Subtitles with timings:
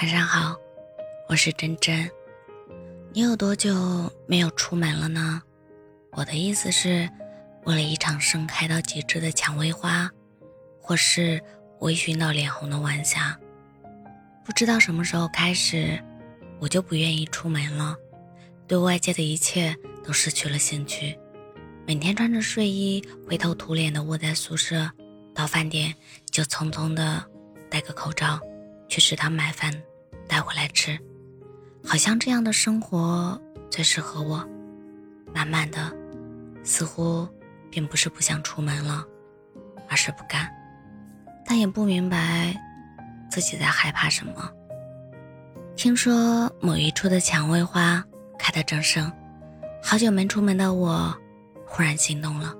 [0.00, 0.56] 晚上好，
[1.28, 2.10] 我是真真。
[3.12, 5.42] 你有多久没有出门了呢？
[6.12, 7.06] 我的意思是，
[7.66, 10.10] 为了一场盛开到极致的蔷薇花，
[10.80, 11.38] 或是
[11.80, 13.38] 微醺到脸红的晚霞。
[14.42, 16.02] 不知道什么时候开始，
[16.60, 17.94] 我就不愿意出门了，
[18.66, 21.14] 对外界的一切都失去了兴趣。
[21.86, 24.90] 每天穿着睡衣，灰头土脸的窝在宿舍，
[25.34, 25.94] 到饭点
[26.30, 27.22] 就匆匆的
[27.68, 28.40] 戴个口罩，
[28.90, 29.72] 去食堂买饭。
[30.28, 30.96] 带回来吃，
[31.84, 33.36] 好像这样的生活
[33.68, 34.48] 最适合我。
[35.34, 35.92] 慢慢的，
[36.62, 37.28] 似乎
[37.68, 39.04] 并不是不想出门了，
[39.88, 40.48] 而是不敢，
[41.44, 42.54] 但也不明白
[43.28, 44.48] 自己在害怕什么。
[45.74, 48.04] 听说某一处的蔷薇花
[48.38, 49.10] 开得正盛，
[49.82, 51.12] 好久没出门的我
[51.66, 52.54] 忽然心动了。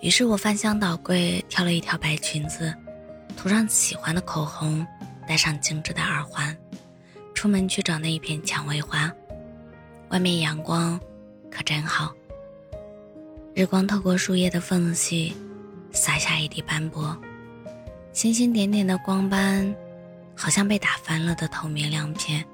[0.00, 2.74] 于是我翻箱倒柜挑了一条白裙子，
[3.36, 4.84] 涂上喜欢的口红，
[5.30, 6.56] 戴上精致的耳环。
[7.34, 9.08] 出门去找那一片蔷薇花，
[10.08, 10.98] 外面阳光
[11.48, 12.12] 可真好。
[13.54, 15.32] 日光透过树叶的缝隙，
[15.92, 17.16] 洒下一地斑驳，
[18.12, 19.72] 星星点点的光斑，
[20.34, 22.44] 好像被打翻了的透明亮片。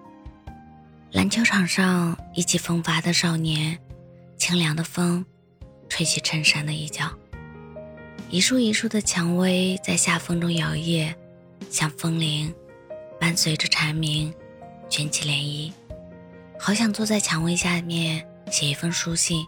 [1.12, 3.78] 篮球场上意气风发的少年，
[4.36, 5.24] 清凉的风
[5.88, 7.10] 吹起衬衫的一角，
[8.28, 11.14] 一束一束的蔷薇在夏风中摇曳，
[11.70, 12.54] 像风铃，
[13.26, 14.32] 伴随着蝉鸣。
[14.88, 15.72] 卷起涟漪，
[16.60, 19.44] 好想坐在蔷薇下面写一封书信，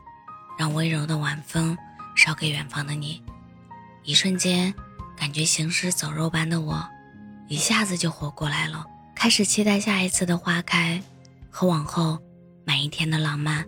[0.58, 1.78] 让温柔的晚风
[2.16, 3.22] 捎给远方的你。
[4.02, 4.74] 一瞬间，
[5.16, 6.84] 感觉行尸走肉般的我，
[7.46, 8.84] 一下子就活过来了，
[9.14, 11.00] 开始期待下一次的花开
[11.48, 12.18] 和往后
[12.64, 13.64] 每一天的浪漫。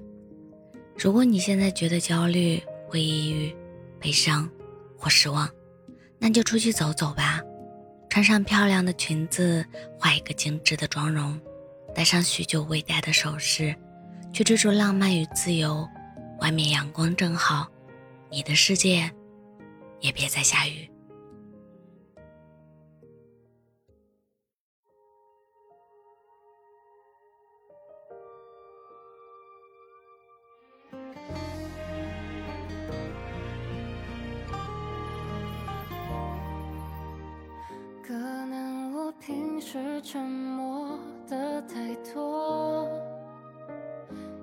[0.98, 3.55] 如果你现在觉得焦虑、会抑郁、
[4.00, 4.50] 悲伤
[4.98, 5.48] 或失望，
[6.19, 7.41] 那就出去走走吧，
[8.11, 9.64] 穿上漂亮的裙子，
[9.97, 11.41] 画一个精致的妆容。
[11.94, 13.75] 戴上许久未戴的首饰，
[14.33, 15.89] 去追逐浪漫与自由。
[16.41, 17.69] 外面阳光正好，
[18.28, 19.09] 你的世界
[20.00, 20.90] 也别再下雨。
[40.00, 40.99] 沉默。
[41.28, 42.88] 的太多，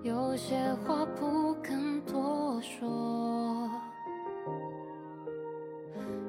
[0.04, 3.70] 有些话不敢多说。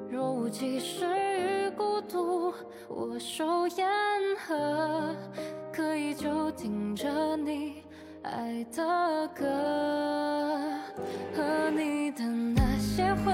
[0.09, 1.05] 若无其事
[1.39, 2.53] 与孤独，
[2.89, 3.87] 我手言
[4.37, 5.15] 和，
[5.71, 7.85] 可以就听着你
[8.23, 9.45] 爱的歌，
[11.33, 13.31] 和你的那些回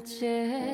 [0.00, 0.69] 街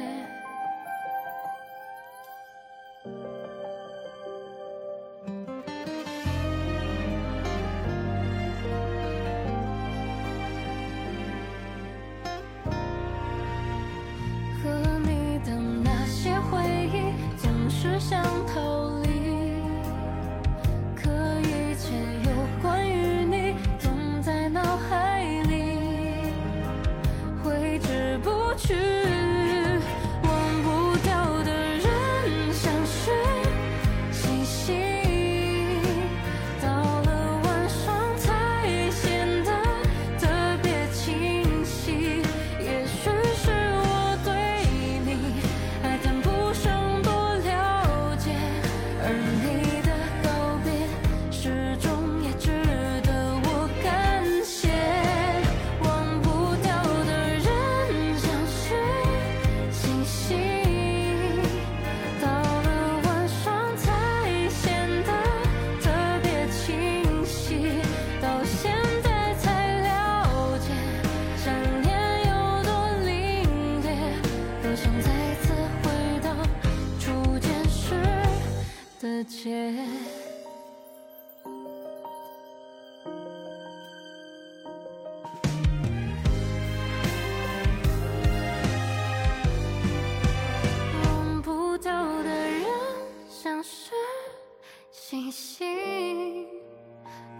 [94.99, 96.47] 星星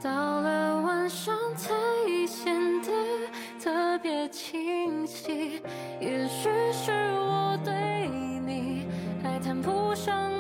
[0.01, 1.75] 到了晚上才
[2.27, 2.93] 显得
[3.59, 5.63] 特别清晰。
[5.99, 8.09] 也许是我对
[8.47, 8.87] 你
[9.23, 10.36] 还谈不上